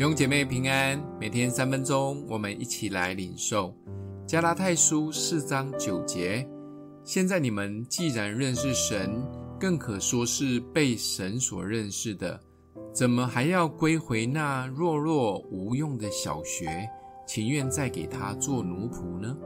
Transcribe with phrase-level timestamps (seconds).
[0.00, 3.76] 弟兄姐妹平安，每天三分钟，我们一起来领受
[4.26, 6.48] 加拉太书四章九节。
[7.04, 9.22] 现在你们既然认识神，
[9.58, 12.40] 更可说是被神所认识的，
[12.94, 16.88] 怎么还要归回那弱弱无用的小学，
[17.26, 19.36] 情愿再给他做奴仆呢？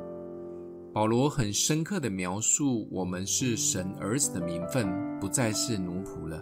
[0.93, 6.41] 保罗很深刻地描述，我们是神儿子的名分，不再是奴仆了。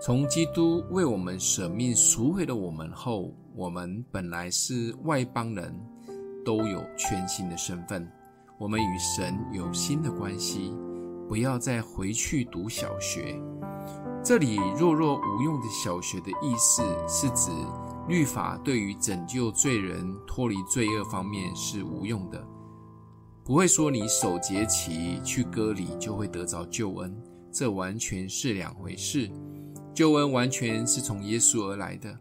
[0.00, 5.74] 从基督为我们舍命赎回了我们后，我们本来是外邦人，
[6.44, 8.08] 都有全新的身份。
[8.60, 10.72] 我们与神有新的关系，
[11.28, 13.36] 不要再回去读小学。
[14.22, 17.50] 这里弱弱无用的小学的意思，是指
[18.06, 22.40] 律法对于拯救罪人脱离罪恶方面是无用的。
[23.44, 27.20] 不会说你守节期去割礼就会得着救恩，
[27.50, 29.28] 这完全是两回事。
[29.98, 32.16] 救恩完全是从耶稣而来的，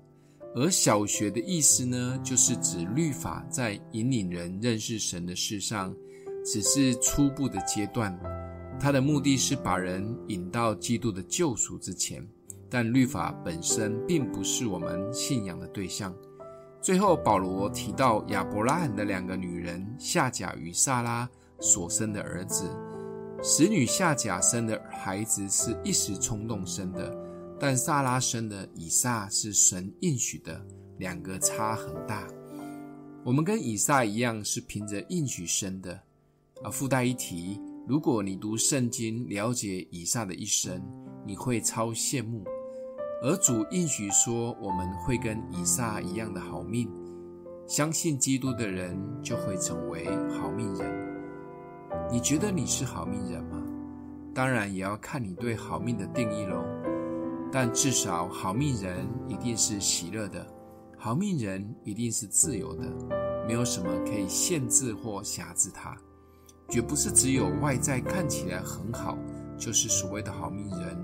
[0.55, 5.95] 而小学的意思呢，就是指律法在引领人认识神的事上，
[6.43, 8.19] 只是初步的阶段。
[8.79, 12.27] 它的目的是把人引到基督的救赎之前，
[12.67, 16.11] 但律法本身并不是我们信仰的对象。
[16.81, 22.67] 最后，保罗提到亚伯拉罕的两个女人夏甲与撒拉所生的儿子，
[23.43, 27.15] 使女夏甲生的孩子是一时冲动生的，
[27.59, 30.65] 但撒拉生的以撒是神应许的，
[30.99, 32.27] 两个差很大。
[33.23, 35.99] 我们跟以撒一样是凭着应许生的。
[36.63, 40.81] 而附带一提，如果你读圣经了解以撒的一生，
[41.25, 42.43] 你会超羡慕。
[43.21, 46.87] 而主应许说，我们会跟以撒一样的好命，
[47.67, 50.05] 相信基督的人就会成为
[50.39, 51.17] 好命人。
[52.11, 53.63] 你觉得你是好命人吗？
[54.33, 56.63] 当然也要看你对好命的定义喽。
[57.51, 60.45] 但至少好命人一定是喜乐的，
[60.97, 62.83] 好命人一定是自由的，
[63.47, 65.97] 没有什么可以限制或辖制他。
[66.69, 69.17] 绝不是只有外在看起来很好，
[69.57, 70.97] 就是所谓的好命人。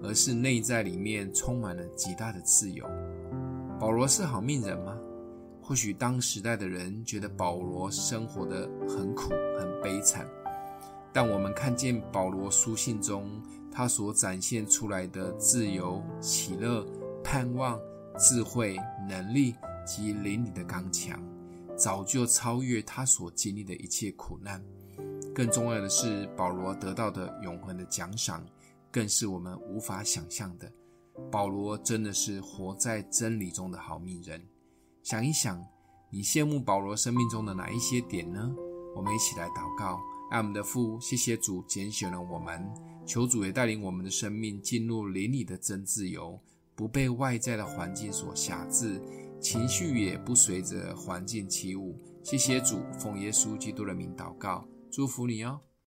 [0.00, 2.86] 而是内在里面充满了极大的自由。
[3.80, 4.96] 保罗是好命人吗？
[5.60, 10.24] 或许当时代的人觉得保罗生活得很苦、很悲惨，
[11.20, 13.42] 但我们看见保罗书信中
[13.72, 16.86] 他所展现出来的自由、喜乐、
[17.24, 17.76] 盼望、
[18.16, 21.20] 智慧、能力及灵里的刚强，
[21.76, 24.64] 早就超越他所经历的一切苦难。
[25.34, 28.46] 更重要的是，保罗得到的永恒的奖赏。
[28.88, 30.72] 更是我们无法想象的。
[31.32, 34.40] 保罗真的是活在真理中的好命人。
[35.02, 35.60] 想一想，
[36.10, 38.54] 你羡慕保罗生命中的哪一些点呢？
[38.94, 39.98] 我们一起来祷告：
[40.30, 42.70] 爱我们的父，谢谢主拣选了我们，
[43.06, 46.38] 求主也带领我们的生命进入灵里的真自由，
[46.74, 49.00] 不被外在的环境所辖制，
[49.40, 51.96] 情绪也不随着环境起舞。
[52.22, 55.60] 谢谢主，奉耶稣基督的名祷告，祝福你哦。